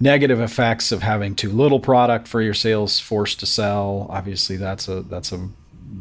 negative 0.00 0.40
effects 0.40 0.92
of 0.92 1.02
having 1.02 1.34
too 1.34 1.50
little 1.50 1.80
product 1.80 2.28
for 2.28 2.42
your 2.42 2.54
sales 2.54 3.00
force 3.00 3.34
to 3.36 3.46
sell, 3.46 4.06
obviously 4.10 4.56
that's 4.56 4.88
a 4.88 5.02
that's 5.02 5.32
a 5.32 5.48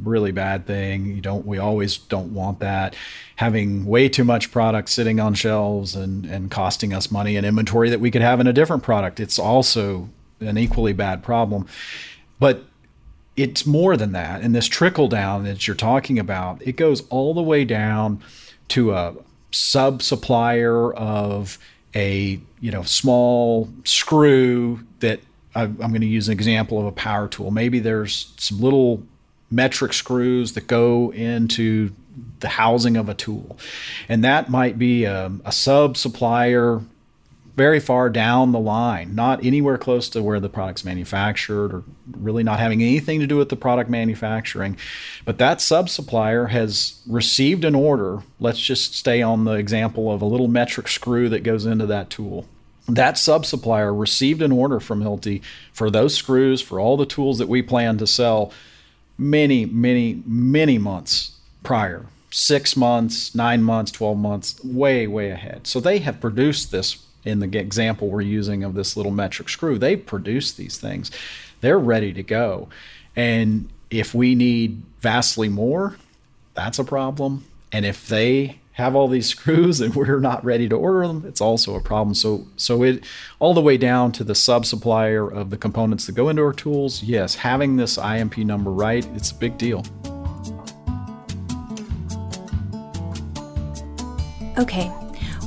really 0.03 0.32
bad 0.32 0.65
thing. 0.65 1.08
You 1.08 1.22
don't 1.22 1.46
we 1.46 1.58
always 1.58 1.98
don't 1.98 2.34
want 2.34 2.60
that. 2.60 2.96
Having 3.38 3.86
way 3.86 4.10
too 4.10 4.24
much 4.24 4.51
product 4.51 4.89
sitting 4.89 5.20
on 5.20 5.34
shelves 5.34 5.96
and 5.96 6.25
and 6.25 6.51
costing 6.51 6.94
us 6.94 7.12
money 7.12 7.36
and 7.38 7.46
inventory 7.46 7.89
that 7.89 8.00
we 8.00 8.12
could 8.12 8.22
have 8.22 8.39
in 8.39 8.48
a 8.48 8.53
different 8.53 8.84
product. 8.84 9.20
It's 9.20 9.39
also 9.39 10.10
an 10.39 10.58
equally 10.58 10.94
bad 10.94 11.24
problem. 11.24 11.67
But 12.39 12.63
it's 13.36 13.65
more 13.65 13.96
than 13.96 14.12
that. 14.13 14.41
And 14.41 14.56
this 14.56 14.67
trickle 14.67 15.08
down 15.08 15.44
that 15.44 15.67
you're 15.67 15.75
talking 15.75 16.17
about, 16.17 16.62
it 16.65 16.75
goes 16.75 17.08
all 17.10 17.34
the 17.34 17.41
way 17.41 17.65
down 17.65 18.22
to 18.70 18.94
a 18.94 19.15
sub 19.51 20.01
supplier 20.01 20.94
of 20.94 21.58
a 21.96 22.39
you 22.60 22.72
know 22.72 22.84
small 22.84 23.70
screw 23.86 24.82
that 25.00 25.20
I, 25.56 25.63
I'm 25.63 25.75
going 25.75 26.01
to 26.01 26.08
use 26.08 26.27
an 26.27 26.34
example 26.34 26.79
of 26.79 26.86
a 26.86 26.91
power 26.91 27.27
tool. 27.27 27.51
Maybe 27.51 27.79
there's 27.79 28.34
some 28.38 28.60
little 28.60 29.03
metric 29.49 29.93
screws 29.93 30.53
that 30.53 30.67
go 30.67 31.11
into 31.13 31.91
the 32.39 32.49
housing 32.49 32.97
of 32.97 33.09
a 33.09 33.13
tool, 33.13 33.57
and 34.09 34.23
that 34.23 34.49
might 34.49 34.77
be 34.77 35.05
a, 35.05 35.31
a 35.45 35.51
sub 35.51 35.97
supplier 35.97 36.81
very 37.57 37.79
far 37.79 38.07
down 38.07 38.51
the 38.51 38.59
line, 38.59 39.15
not 39.15 39.43
anywhere 39.43 39.79
close 39.79 40.09
to 40.09 40.21
where 40.21 40.39
the 40.39 40.47
product's 40.47 40.85
manufactured 40.85 41.73
or 41.73 41.83
really 42.11 42.43
not 42.43 42.59
having 42.59 42.83
anything 42.83 43.19
to 43.19 43.25
do 43.25 43.35
with 43.35 43.49
the 43.49 43.55
product 43.55 43.89
manufacturing. 43.89 44.77
But 45.25 45.39
that 45.39 45.59
sub 45.59 45.89
supplier 45.89 46.47
has 46.47 47.01
received 47.07 47.65
an 47.65 47.73
order. 47.73 48.21
Let's 48.39 48.59
just 48.59 48.93
stay 48.93 49.23
on 49.23 49.45
the 49.45 49.53
example 49.53 50.11
of 50.11 50.21
a 50.21 50.25
little 50.25 50.47
metric 50.47 50.87
screw 50.87 51.29
that 51.29 51.41
goes 51.41 51.65
into 51.65 51.87
that 51.87 52.11
tool. 52.11 52.45
That 52.87 53.17
sub 53.17 53.43
supplier 53.43 53.91
received 53.91 54.43
an 54.43 54.51
order 54.51 54.79
from 54.79 55.01
Hilti 55.01 55.41
for 55.73 55.89
those 55.89 56.13
screws, 56.13 56.61
for 56.61 56.79
all 56.79 56.95
the 56.95 57.07
tools 57.07 57.39
that 57.39 57.49
we 57.49 57.63
plan 57.63 57.97
to 57.97 58.05
sell 58.05 58.53
many, 59.17 59.65
many, 59.65 60.21
many 60.25 60.77
months 60.77 61.31
prior 61.63 62.05
six 62.29 62.75
months, 62.75 63.33
nine 63.33 63.63
months, 63.63 63.91
12 63.91 64.17
months, 64.17 64.63
way, 64.63 65.07
way 65.07 65.31
ahead. 65.31 65.65
So 65.65 65.79
they 65.79 66.00
have 66.00 66.19
produced 66.19 66.71
this 66.71 67.03
in 67.25 67.39
the 67.39 67.57
example 67.57 68.09
we're 68.09 68.21
using 68.21 68.63
of 68.63 68.74
this 68.74 68.95
little 68.95 69.12
metric 69.12 69.50
screw, 69.50 69.77
they 69.77 69.95
produce 69.95 70.53
these 70.53 70.77
things. 70.77 71.12
They're 71.62 71.79
ready 71.79 72.13
to 72.13 72.24
go. 72.24 72.69
And 73.15 73.69
if 73.89 74.13
we 74.13 74.36
need 74.36 74.83
vastly 75.01 75.50
more, 75.50 75.97
that's 76.53 76.79
a 76.79 76.83
problem. 76.83 77.45
And 77.71 77.86
if 77.86 78.07
they 78.07 78.59
have 78.77 78.96
all 78.96 79.07
these 79.07 79.27
screws 79.36 79.81
and 79.81 79.93
we're 79.96 80.19
not 80.19 80.46
ready 80.46 80.69
to 80.69 80.75
order 80.75 81.07
them, 81.07 81.25
it's 81.27 81.41
also 81.41 81.75
a 81.75 81.81
problem. 81.81 82.13
So 82.13 82.48
so 82.55 82.84
it 82.84 83.03
all 83.39 83.53
the 83.53 83.62
way 83.62 83.75
down 83.75 84.12
to 84.13 84.24
the 84.24 84.36
sub 84.36 84.65
supplier 84.65 85.27
of 85.27 85.50
the 85.50 85.57
components 85.57 86.05
that 86.05 86.13
go 86.13 86.29
into 86.29 86.43
our 86.43 86.53
tools, 86.53 87.03
yes, 87.03 87.36
having 87.36 87.75
this 87.75 87.98
IMP 87.98 88.38
number 88.38 88.72
right, 88.72 89.05
it's 89.15 89.31
a 89.31 89.36
big 89.36 89.57
deal. 89.57 89.84
Okay, 94.57 94.91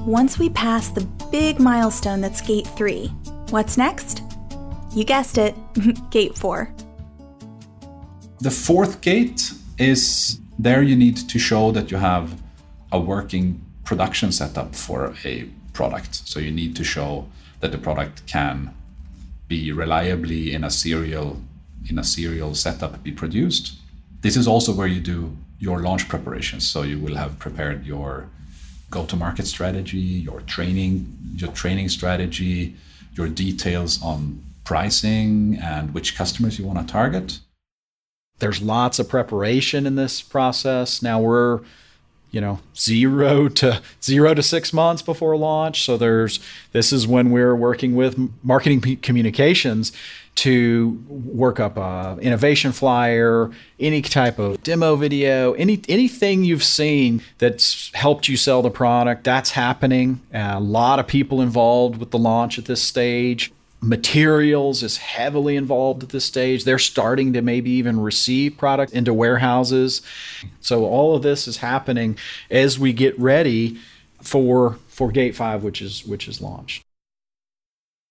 once 0.01 0.39
we 0.39 0.51
pass 0.51 0.89
the 0.91 1.05
big 1.33 1.59
milestone 1.59 2.21
that's 2.21 2.41
Gate 2.41 2.67
3, 2.67 3.09
what's 3.51 3.77
next? 3.77 4.23
You 4.93 5.05
guessed 5.05 5.39
it, 5.39 5.55
Gate 6.11 6.37
4. 6.37 6.73
The 8.41 8.51
fourth 8.51 9.01
gate 9.01 9.53
is 9.79 10.41
there 10.59 10.83
you 10.83 10.97
need 10.97 11.17
to 11.17 11.39
show 11.39 11.73
that 11.73 11.91
you 11.91 11.97
have 11.97 12.40
a 12.93 13.01
working 13.01 13.65
production 13.85 14.33
setup 14.33 14.75
for 14.75 15.15
a 15.25 15.49
product. 15.73 16.15
So 16.29 16.41
you 16.41 16.51
need 16.51 16.77
to 16.77 16.85
show 16.85 17.27
that 17.61 17.73
the 17.73 17.79
product 17.79 18.27
can 18.27 18.75
be 19.49 19.73
reliably 19.73 20.53
in 20.53 20.65
a 20.65 20.71
serial 20.71 21.43
in 21.89 21.99
a 21.99 22.05
serial 22.05 22.55
setup 22.55 23.03
be 23.03 23.11
produced. 23.11 23.75
This 24.21 24.37
is 24.37 24.47
also 24.47 24.73
where 24.73 24.87
you 24.87 25.01
do 25.01 25.37
your 25.59 25.81
launch 25.81 26.09
preparations. 26.09 26.69
So 26.69 26.83
you 26.83 26.99
will 26.99 27.17
have 27.17 27.39
prepared 27.39 27.87
your 27.87 28.29
go-to-market 28.91 29.47
strategy, 29.47 29.99
your 29.99 30.41
training, 30.43 31.17
your 31.37 31.53
training 31.53 31.89
strategy, 31.89 32.75
your 33.15 33.29
details 33.29 34.03
on 34.03 34.43
pricing 34.65 35.59
and 35.63 35.95
which 35.95 36.17
customers 36.17 36.59
you 36.59 36.67
want 36.67 36.79
to 36.87 36.93
target. 36.93 37.41
There's 38.39 38.63
lots 38.63 38.99
of 38.99 39.09
preparation 39.09 39.87
in 39.87 39.97
this 39.97 40.23
process. 40.23 41.03
Now 41.03 41.21
we're 41.21 41.61
you 42.31 42.41
know 42.41 42.61
zero 42.77 43.49
to 43.49 43.81
zero 44.03 44.35
to 44.35 44.43
six 44.43 44.73
months 44.73 45.03
before 45.03 45.37
launch. 45.37 45.85
So 45.85 45.97
there's 45.97 46.41
this 46.73 46.93
is 46.93 47.07
when 47.07 47.31
we're 47.31 47.55
working 47.55 47.95
with 47.95 48.19
marketing 48.43 48.97
communications 48.99 49.93
to 50.37 51.03
work 51.09 51.59
up 51.59 51.77
a 51.77 52.17
innovation 52.23 52.73
flyer 52.73 53.51
any 53.79 54.01
type 54.01 54.39
of 54.39 54.63
demo 54.63 54.95
video 54.95 55.53
any 55.55 55.83
anything 55.89 56.45
you've 56.45 56.63
seen 56.63 57.21
that's 57.39 57.91
helped 57.95 58.29
you 58.29 58.37
sell 58.37 58.63
the 58.63 58.71
product. 58.71 59.25
That's 59.25 59.51
happening. 59.51 60.21
A 60.33 60.61
lot 60.61 60.99
of 60.99 61.07
people 61.07 61.41
involved 61.41 61.99
with 61.99 62.11
the 62.11 62.19
launch 62.19 62.59
at 62.59 62.67
this 62.67 62.83
stage 62.83 63.53
materials 63.81 64.83
is 64.83 64.99
heavily 64.99 65.57
involved 65.57 66.03
at 66.03 66.11
this 66.11 66.25
stage. 66.25 66.65
They're 66.65 66.79
starting 66.79 67.33
to 67.33 67.43
maybe 67.43 67.71
even 67.71 68.01
receive 68.01 68.59
product 68.59 68.93
into 68.93 69.15
warehouses. 69.15 70.03
So 70.61 70.85
all 70.85 71.17
of 71.17 71.23
this 71.23 71.49
is 71.49 71.59
happening 71.59 72.17
as 72.51 72.79
we 72.79 72.93
get 72.93 73.19
ready 73.19 73.79
for 74.21 74.79
for 74.89 75.11
gate 75.11 75.35
5 75.35 75.63
which 75.63 75.81
is 75.81 76.05
which 76.05 76.29
is 76.29 76.41
launched. 76.41 76.83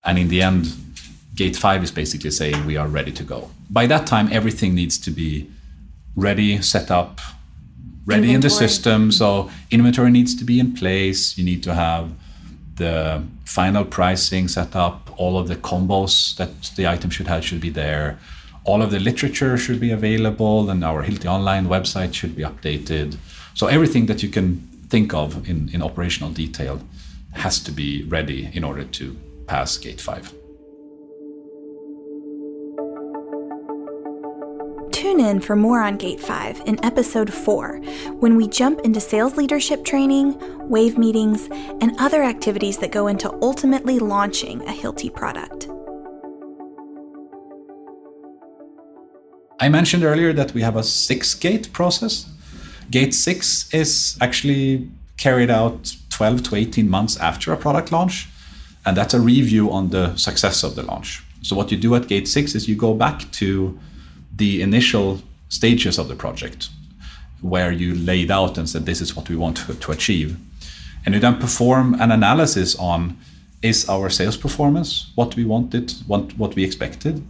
And 0.03 0.17
in 0.17 0.29
the 0.29 0.41
end 0.41 0.73
gate 1.35 1.55
5 1.55 1.83
is 1.83 1.91
basically 1.91 2.31
saying 2.31 2.65
we 2.65 2.77
are 2.77 2.87
ready 2.87 3.11
to 3.11 3.23
go. 3.23 3.51
By 3.69 3.85
that 3.87 4.07
time 4.07 4.27
everything 4.31 4.73
needs 4.73 4.97
to 4.99 5.11
be 5.11 5.49
ready, 6.15 6.61
set 6.61 6.89
up, 6.89 7.21
ready 8.05 8.33
inventory. 8.33 8.35
in 8.35 8.41
the 8.41 8.49
system. 8.49 9.11
So 9.11 9.51
inventory 9.69 10.09
needs 10.09 10.35
to 10.35 10.43
be 10.43 10.59
in 10.59 10.73
place. 10.73 11.37
You 11.37 11.45
need 11.45 11.61
to 11.63 11.75
have 11.75 12.11
the 12.75 13.23
final 13.45 13.85
pricing 13.85 14.47
set 14.47 14.75
up, 14.75 15.08
all 15.19 15.37
of 15.37 15.47
the 15.47 15.55
combos 15.57 16.35
that 16.37 16.51
the 16.77 16.87
item 16.87 17.09
should 17.09 17.27
have 17.27 17.43
should 17.45 17.61
be 17.61 17.69
there. 17.69 18.17
All 18.63 18.81
of 18.81 18.89
the 18.91 18.99
literature 18.99 19.57
should 19.57 19.79
be 19.79 19.91
available, 19.91 20.69
and 20.69 20.83
our 20.83 21.03
Hilti 21.03 21.25
Online 21.25 21.67
website 21.67 22.13
should 22.13 22.35
be 22.35 22.43
updated. 22.43 23.17
So 23.53 23.67
everything 23.67 24.05
that 24.07 24.23
you 24.23 24.29
can 24.29 24.67
think 24.89 25.13
of 25.13 25.47
in, 25.47 25.69
in 25.73 25.81
operational 25.81 26.31
detail 26.31 26.81
has 27.33 27.59
to 27.59 27.71
be 27.71 28.03
ready 28.03 28.49
in 28.53 28.63
order 28.63 28.83
to 28.83 29.15
pass 29.45 29.77
Gate 29.77 30.01
5. 30.01 30.38
Tune 35.09 35.21
in 35.21 35.39
for 35.39 35.55
more 35.55 35.81
on 35.81 35.97
Gate 35.97 36.19
5 36.19 36.61
in 36.67 36.85
Episode 36.85 37.33
4 37.33 37.77
when 38.19 38.35
we 38.35 38.47
jump 38.47 38.81
into 38.81 38.99
sales 38.99 39.37
leadership 39.37 39.83
training, 39.83 40.37
wave 40.69 40.99
meetings, 40.99 41.49
and 41.81 41.95
other 41.97 42.21
activities 42.21 42.77
that 42.77 42.91
go 42.91 43.07
into 43.07 43.33
ultimately 43.41 43.97
launching 43.97 44.61
a 44.67 44.71
Hilti 44.71 45.11
product. 45.11 45.67
I 49.59 49.67
mentioned 49.67 50.03
earlier 50.03 50.31
that 50.31 50.53
we 50.53 50.61
have 50.61 50.75
a 50.75 50.83
six 50.83 51.33
gate 51.33 51.73
process. 51.73 52.29
Gate 52.91 53.15
6 53.15 53.73
is 53.73 54.15
actually 54.21 54.91
carried 55.17 55.49
out 55.49 55.95
12 56.11 56.43
to 56.43 56.55
18 56.55 56.87
months 56.87 57.17
after 57.17 57.51
a 57.51 57.57
product 57.57 57.91
launch, 57.91 58.27
and 58.85 58.95
that's 58.95 59.15
a 59.15 59.19
review 59.19 59.71
on 59.71 59.89
the 59.89 60.15
success 60.17 60.61
of 60.61 60.75
the 60.75 60.83
launch. 60.83 61.23
So 61.41 61.55
what 61.55 61.71
you 61.71 61.77
do 61.77 61.95
at 61.95 62.07
gate 62.07 62.27
six 62.27 62.53
is 62.53 62.67
you 62.67 62.75
go 62.75 62.93
back 62.93 63.31
to 63.31 63.79
the 64.39 64.61
initial 64.61 65.21
stages 65.49 65.99
of 65.99 66.07
the 66.07 66.15
project 66.15 66.69
where 67.41 67.71
you 67.71 67.93
laid 67.93 68.31
out 68.31 68.57
and 68.57 68.67
said 68.67 68.85
this 68.85 69.01
is 69.01 69.15
what 69.15 69.29
we 69.29 69.35
want 69.35 69.57
to, 69.57 69.73
to 69.75 69.91
achieve. 69.91 70.37
And 71.05 71.13
you 71.13 71.21
then 71.21 71.37
perform 71.37 71.93
an 72.01 72.11
analysis 72.11 72.75
on 72.75 73.17
is 73.61 73.87
our 73.89 74.09
sales 74.09 74.37
performance 74.37 75.11
what 75.15 75.35
we 75.35 75.43
wanted, 75.43 75.93
what, 76.07 76.37
what 76.37 76.55
we 76.55 76.63
expected? 76.63 77.25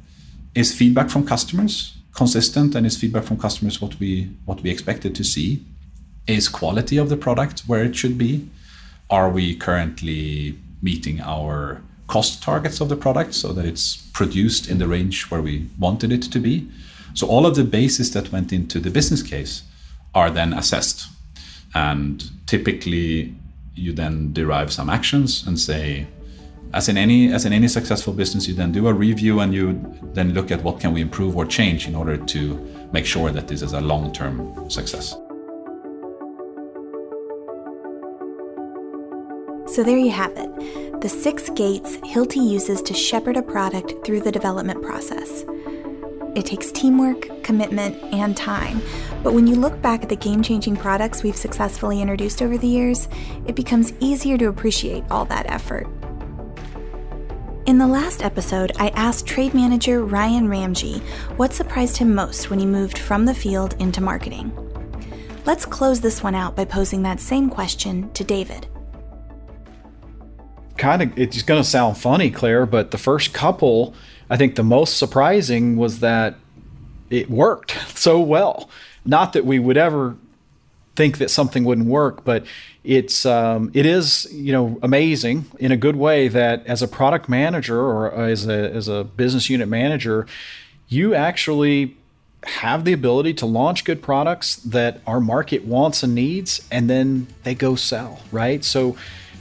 Is 0.55 0.73
feedback 0.73 1.09
from 1.09 1.25
customers 1.25 1.95
consistent 2.13 2.75
and 2.75 2.85
is 2.85 2.97
feedback 2.97 3.23
from 3.23 3.37
customers 3.37 3.81
what 3.81 3.99
we 3.99 4.29
what 4.45 4.61
we 4.61 4.69
expected 4.69 5.15
to 5.15 5.23
see? 5.23 5.63
Is 6.27 6.47
quality 6.47 6.97
of 6.97 7.09
the 7.09 7.17
product 7.17 7.61
where 7.61 7.83
it 7.83 7.95
should 7.95 8.17
be? 8.17 8.47
Are 9.09 9.29
we 9.29 9.55
currently 9.55 10.57
meeting 10.81 11.21
our 11.21 11.81
cost 12.07 12.43
targets 12.43 12.81
of 12.81 12.89
the 12.89 12.95
product 12.95 13.33
so 13.33 13.53
that 13.53 13.65
it's 13.65 13.97
produced 14.13 14.69
in 14.69 14.77
the 14.79 14.87
range 14.87 15.29
where 15.31 15.41
we 15.41 15.69
wanted 15.79 16.11
it 16.11 16.23
to 16.23 16.39
be? 16.39 16.67
So 17.13 17.27
all 17.27 17.45
of 17.45 17.55
the 17.55 17.63
bases 17.63 18.11
that 18.13 18.31
went 18.31 18.53
into 18.53 18.79
the 18.79 18.89
business 18.89 19.21
case 19.23 19.63
are 20.13 20.29
then 20.29 20.53
assessed. 20.53 21.07
And 21.73 22.23
typically 22.45 23.35
you 23.75 23.93
then 23.93 24.33
derive 24.33 24.71
some 24.71 24.89
actions 24.89 25.45
and 25.45 25.59
say, 25.59 26.07
as 26.73 26.87
in 26.87 26.97
any 26.97 27.33
as 27.33 27.45
in 27.45 27.53
any 27.53 27.67
successful 27.67 28.13
business, 28.13 28.47
you 28.47 28.53
then 28.53 28.71
do 28.71 28.87
a 28.87 28.93
review 28.93 29.39
and 29.39 29.53
you 29.53 29.79
then 30.13 30.33
look 30.33 30.51
at 30.51 30.61
what 30.61 30.79
can 30.79 30.93
we 30.93 31.01
improve 31.01 31.35
or 31.35 31.45
change 31.45 31.87
in 31.87 31.95
order 31.95 32.17
to 32.17 32.59
make 32.93 33.05
sure 33.05 33.31
that 33.31 33.47
this 33.47 33.61
is 33.61 33.73
a 33.73 33.81
long-term 33.81 34.69
success. 34.69 35.15
So 39.73 39.83
there 39.83 39.97
you 39.97 40.11
have 40.11 40.31
it. 40.35 41.01
The 41.01 41.09
six 41.09 41.49
gates 41.51 41.97
Hilti 41.97 42.43
uses 42.43 42.81
to 42.83 42.93
shepherd 42.93 43.37
a 43.37 43.41
product 43.41 44.05
through 44.05 44.21
the 44.21 44.31
development 44.31 44.83
process. 44.83 45.45
It 46.39 46.45
takes 46.45 46.71
teamwork, 46.71 47.43
commitment, 47.43 48.01
and 48.13 48.35
time. 48.35 48.81
But 49.23 49.33
when 49.33 49.45
you 49.45 49.55
look 49.55 49.81
back 49.81 50.03
at 50.03 50.07
the 50.07 50.15
game 50.15 50.41
changing 50.41 50.77
products 50.77 51.21
we've 51.21 51.35
successfully 51.35 52.01
introduced 52.01 52.41
over 52.41 52.57
the 52.57 52.65
years, 52.65 53.09
it 53.45 53.57
becomes 53.57 53.91
easier 53.99 54.37
to 54.37 54.47
appreciate 54.47 55.03
all 55.11 55.25
that 55.25 55.51
effort. 55.51 55.85
In 57.65 57.77
the 57.77 57.85
last 57.85 58.23
episode, 58.23 58.71
I 58.79 58.87
asked 58.95 59.27
trade 59.27 59.53
manager 59.53 60.05
Ryan 60.05 60.47
Ramji 60.47 61.01
what 61.35 61.51
surprised 61.51 61.97
him 61.97 62.15
most 62.15 62.49
when 62.49 62.59
he 62.59 62.65
moved 62.65 62.97
from 62.99 63.25
the 63.25 63.35
field 63.35 63.75
into 63.77 63.99
marketing. 63.99 64.53
Let's 65.45 65.65
close 65.65 65.99
this 65.99 66.23
one 66.23 66.35
out 66.35 66.55
by 66.55 66.63
posing 66.63 67.03
that 67.03 67.19
same 67.19 67.49
question 67.49 68.13
to 68.13 68.23
David. 68.23 68.65
Kind 70.77 71.01
of, 71.01 71.19
it's 71.19 71.41
going 71.41 71.61
to 71.61 71.67
sound 71.67 71.97
funny, 71.97 72.31
Claire, 72.31 72.65
but 72.65 72.91
the 72.91 72.97
first 72.97 73.33
couple, 73.33 73.93
I 74.29 74.37
think 74.37 74.55
the 74.55 74.63
most 74.63 74.97
surprising 74.97 75.77
was 75.77 75.99
that 75.99 76.35
it 77.09 77.29
worked 77.29 77.71
so 77.97 78.19
well. 78.19 78.69
Not 79.05 79.33
that 79.33 79.45
we 79.45 79.59
would 79.59 79.77
ever 79.77 80.15
think 80.95 81.17
that 81.19 81.31
something 81.31 81.63
wouldn't 81.63 81.87
work, 81.87 82.25
but 82.25 82.45
it's 82.83 83.25
um, 83.25 83.71
it 83.73 83.85
is 83.85 84.27
you 84.31 84.51
know 84.51 84.77
amazing 84.81 85.45
in 85.59 85.71
a 85.71 85.77
good 85.77 85.95
way 85.95 86.27
that 86.27 86.65
as 86.67 86.81
a 86.81 86.87
product 86.87 87.29
manager 87.29 87.79
or 87.79 88.11
as 88.11 88.47
a 88.47 88.71
as 88.71 88.87
a 88.87 89.03
business 89.03 89.49
unit 89.49 89.69
manager, 89.69 90.27
you 90.87 91.15
actually 91.15 91.95
have 92.43 92.85
the 92.85 92.93
ability 92.93 93.33
to 93.33 93.45
launch 93.45 93.83
good 93.83 94.01
products 94.01 94.57
that 94.57 95.01
our 95.05 95.19
market 95.19 95.65
wants 95.65 96.03
and 96.03 96.15
needs, 96.15 96.67
and 96.71 96.89
then 96.89 97.27
they 97.43 97.55
go 97.55 97.75
sell 97.75 98.21
right. 98.31 98.63
So 98.63 98.97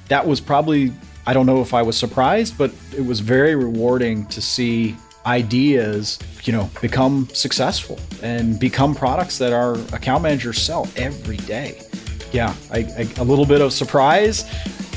that 0.08 0.26
was 0.26 0.40
probably 0.40 0.92
I 1.28 1.32
don't 1.32 1.46
know 1.46 1.60
if 1.60 1.74
I 1.74 1.82
was 1.82 1.96
surprised, 1.96 2.56
but 2.56 2.72
it 2.96 3.04
was 3.04 3.20
very 3.20 3.54
rewarding 3.54 4.26
to 4.26 4.40
see 4.40 4.96
ideas, 5.26 6.18
you 6.44 6.52
know, 6.52 6.70
become 6.80 7.28
successful 7.32 7.98
and 8.22 8.58
become 8.58 8.94
products 8.94 9.38
that 9.38 9.52
our 9.52 9.74
account 9.92 10.22
managers 10.22 10.60
sell 10.60 10.88
every 10.96 11.36
day 11.36 11.82
yeah, 12.32 12.54
I, 12.70 12.78
I, 12.78 13.08
a 13.18 13.24
little 13.24 13.46
bit 13.46 13.60
of 13.60 13.72
surprise 13.72 14.48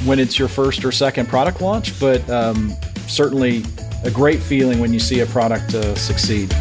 when 0.06 0.20
it's 0.20 0.38
your 0.38 0.48
first 0.48 0.84
or 0.84 0.91
second 0.91 1.30
product 1.30 1.62
launch, 1.62 1.98
but 2.00 2.28
um, 2.30 2.74
certainly 3.08 3.63
a 4.04 4.12
great 4.12 4.39
feeling 4.39 4.80
when 4.80 4.94
you 4.94 5.00
see 5.00 5.20
a 5.22 5.26
product 5.28 5.74
uh, 5.74 5.96
succeed. 5.96 6.54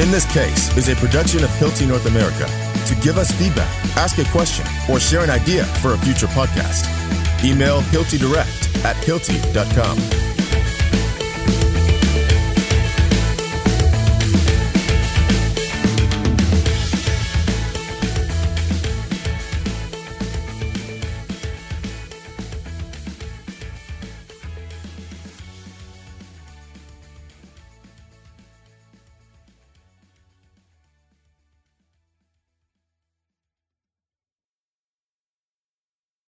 In 0.00 0.10
this 0.10 0.24
case 0.32 0.74
is 0.78 0.88
a 0.88 0.96
production 0.96 1.44
of 1.44 1.50
Hilti 1.50 1.86
North 1.86 2.06
America. 2.06 2.46
To 2.86 2.94
give 3.02 3.18
us 3.18 3.30
feedback, 3.32 3.68
ask 3.98 4.16
a 4.16 4.24
question, 4.30 4.66
or 4.88 4.98
share 4.98 5.22
an 5.22 5.28
idea 5.28 5.66
for 5.82 5.92
a 5.92 5.98
future 5.98 6.26
podcast, 6.28 6.88
email 7.44 7.82
Hilti 7.92 8.18
Direct 8.18 8.70
at 8.82 8.96
hilti.com. 8.96 10.29